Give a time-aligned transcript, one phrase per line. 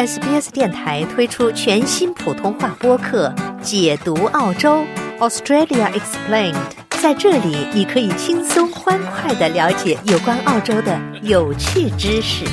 [0.00, 3.28] SBS 电台推出全新普通话播客
[3.60, 4.82] 《解读澳洲
[5.18, 6.54] Australia Explained》。
[7.02, 12.46] 在这里，你可以轻松欢快的了解有关澳洲的有趣知识。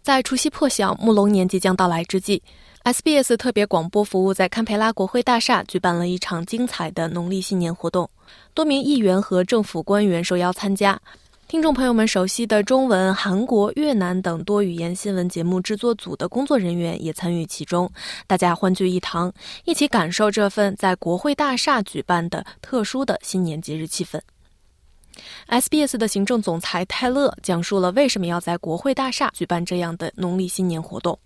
[0.00, 2.42] 在除夕破晓、木龙年即将到来之际
[2.84, 8.08] ，SBS 特别广播服务在堪培拉国会大厦举办了一场精彩的农历新年活动，
[8.54, 10.98] 多名议员和政府官员受邀参加。
[11.46, 17.90] 听众朋友们熟悉的中文、韩国、越南等多语言新闻节目制作组的工作人员也参与其中，
[18.26, 19.32] 大家欢聚一堂，
[19.64, 24.20] 一起感受这份在国会大厦举办的特殊的新年节日气氛。
[25.48, 31.16] SBS 的行政总裁泰勒讲述了为什么要在国会大厦举办这样的农历新年活动。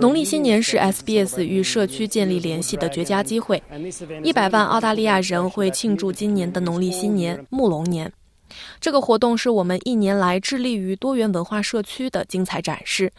[0.00, 3.62] 农历新年是 SBS 与社区建立联系的绝佳机会。
[4.22, 8.10] 一百万澳大利亚人会庆祝今年的农历新年——木龙年。
[8.80, 13.10] 这个活动是我们一年来致力于多元文化社区的精彩展示。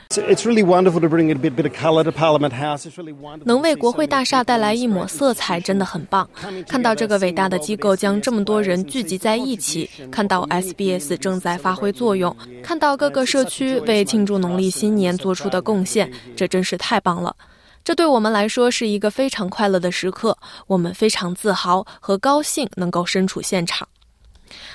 [3.44, 6.30] 能为国会大厦带来一抹色彩，真的很棒。
[6.68, 17.36] 看到这个伟大的机构将这么多人聚集在一起，看到 SBS 正在发挥作用，看到各个社区为庆祝农历新年做出的贡献，这真是太棒了。
[17.84, 20.36] 这对我们来说是一个非常快乐的时刻，
[20.66, 23.88] 我们非常自豪和高兴能够身处现场。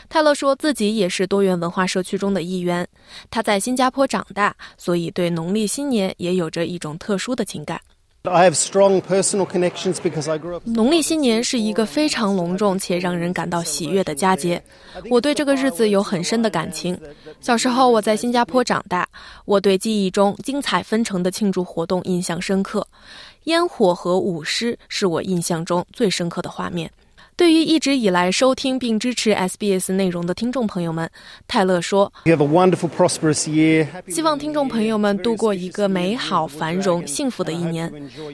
[0.09, 2.86] 泰勒说自己也是多元文化社区中的一员，
[3.31, 7.81] 他在新加坡长大，所以对农历新年也有着一种特殊的情感。
[10.64, 14.62] 农历新年是一个非常隆重且让人感到喜悦的佳节，
[15.09, 17.00] 我对这个日子有很深的感情。
[17.41, 19.09] 小时候我在新加坡长大，
[19.47, 22.87] 我对记忆中精彩纷呈的庆祝活动印象深刻，
[23.44, 26.91] 烟火和舞狮是我印象中最深刻的画面。
[27.41, 31.08] 对于一直以来收听并支持 SBS 内容的听众朋友们，
[31.48, 32.12] 泰勒说
[34.08, 37.91] ：“希望听众朋友们度过一个美好、繁荣、幸福的一年。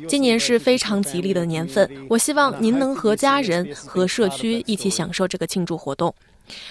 [0.08, 6.12] 今年是非常吉利的年份，我希望您能和家人和社区一起享受这个庆祝活动。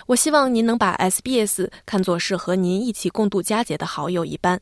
[0.06, 4.60] 我希望您能把 SBS 看作是和您一起共度佳节的好友一般。”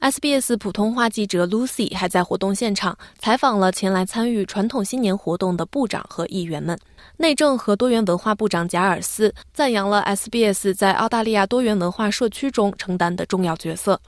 [0.00, 6.78] SBS 普通话记者 Lucy 还在活动现场采访了前来参与传统新年活动的部长和议员们。
[7.18, 14.00] 内政和多元文化部长贾尔斯赞扬了 SBS 在澳大利亚多元文化社区中承担的重要角色。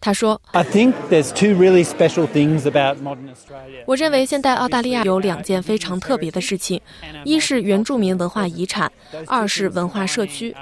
[0.00, 3.82] 他说：“I think there's two really special things about modern Australia。
[3.86, 6.80] 我认为现代澳大利亚有两件非常特别的事情，
[7.24, 8.90] 一是原住民文化遗产，
[9.26, 10.54] 二是文化社区。”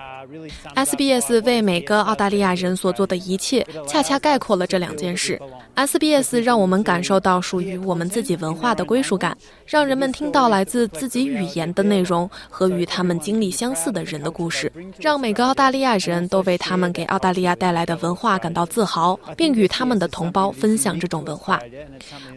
[0.75, 5.41] SBS 为每个澳大利亚人所做的一切，恰恰概括了这两件事。
[5.77, 9.37] SBS 让我们感受到属于我们自己文化的归属感，
[9.67, 21.61] 让人们听到来自自己语言的内容和与他们经历相似的人的故事，让每个澳大利亚人都为他们给澳大利亚带来的文化感到自豪，并与他们的同胞分享这种文化。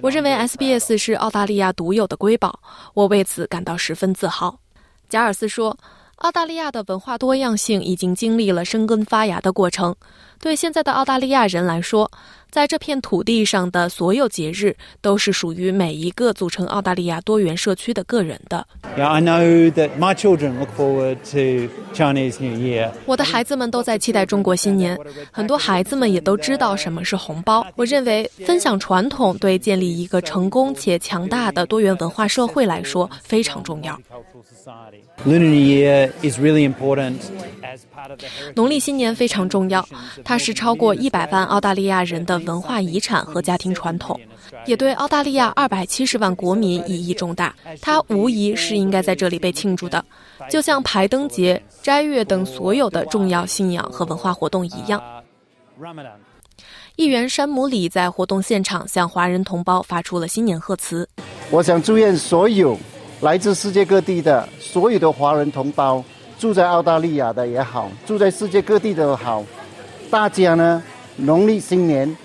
[0.01, 2.59] 我认为 SBS 是澳大利亚独有的瑰宝，
[2.93, 4.59] 我为此感到十分自豪。
[5.07, 5.75] 贾尔斯说。
[6.19, 9.95] 澳大利亚的文化多样性已经经历了生根发芽的过程。
[10.37, 12.11] 对现在的澳大利亚人来说，
[12.51, 18.65] 在这片土地上的所有节日都是属于每一个组成澳大利亚多元社区的个人的。
[18.97, 22.91] Yeah, I know that my children look forward to Chinese New Year.
[23.05, 24.97] 我的孩子们都在期待中国新年，
[25.31, 27.65] 很多孩子们也都知道什么是红包。
[27.75, 33.97] 我认为分享传统对建立一个成功且强大的多元文化社会来说非常重要。
[35.25, 37.17] Lunar New Year is really important.
[38.55, 39.87] 农历新年非常重要，
[40.23, 44.19] 它是超过一百万澳大利亚人的文化遗产和家庭传统，
[44.65, 47.55] 也对澳大利亚二百七十万国民意义重大。
[47.81, 50.03] 它无疑是应该在这里被庆祝的，
[50.49, 55.01] 就像排灯节、斋月等所有的重要信仰和文化活动一样。
[56.95, 61.07] 议员山姆里在活动现场向华人同胞发出了新年贺词
[61.49, 62.77] ：“我想祝愿所有
[63.21, 66.03] 来自世界各地的所有的华人同胞。”
[66.39, 69.43] 住在澳大利亚的也好，住在世界各地的好，
[70.09, 70.81] 大家呢，
[71.17, 72.15] 农历新年，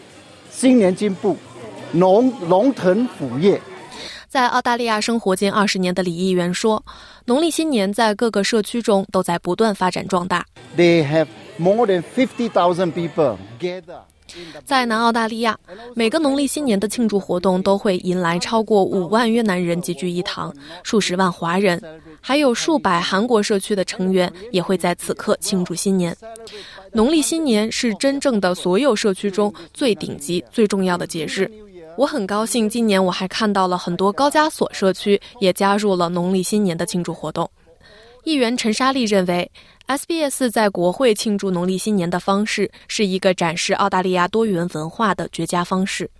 [0.54, 1.36] 新年进步，
[1.94, 3.60] 龙龙腾虎跃。
[4.28, 6.84] 在澳大利亚生活近二十年的李议员说，
[7.24, 10.46] 农历新年在各个社区中都在不断发展壮大。
[10.76, 11.26] They have
[11.58, 14.02] more than fifty thousand people gather.
[14.64, 15.58] 在南澳大利亚，
[15.94, 21.82] 每个农历新年的庆祝活动都会迎来超过五万越南人集聚一堂，数十万华人，
[22.20, 26.16] 还有数百韩国社区的成员也会在此刻庆祝新年。
[26.92, 31.50] 农历新年是真正的所有社区中最顶级、最重要的节日。
[31.96, 37.48] 我很高兴，今年我还看到了很多高加索社区也加入了农历新年的庆祝活动。
[38.24, 39.50] 议员陈莎莉认为
[39.86, 46.10] ，SBS 在国会庆祝农历新年的方式是一个展示澳大利亚多元文化的绝佳方式。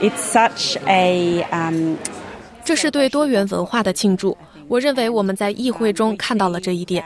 [0.00, 1.96] It's such a um.
[2.64, 4.36] 这是对多元文化的庆祝。
[4.68, 7.04] 我认为我们在议会中看到了这一点，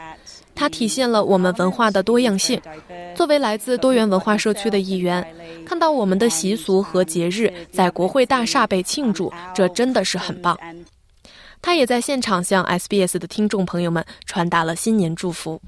[0.55, 2.61] 它体现了我们文化的多样性。
[3.13, 5.25] 作为来自多元文化社区的议员，
[5.65, 10.57] 看到我们的习俗和节日在国会大厦被庆祝，这真的是很棒。
[11.61, 15.61] 他也在现场向 SBS 的听众朋友们传达了新年祝福。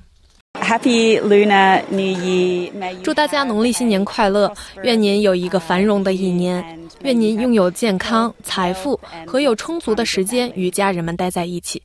[0.53, 3.01] Happy Lunar New Year！
[3.03, 4.51] 祝大家农历新年快乐！
[4.83, 11.81] 愿您有一个繁荣的一年，愿您拥有健康、财富和有充足的时间与家人们待在一起。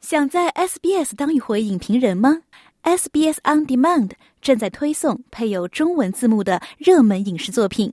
[0.00, 2.38] 想在 SBS 当一回影评人吗
[2.82, 7.92] ？SBS On Demand 正在推送配有中文字幕的热门影视作品，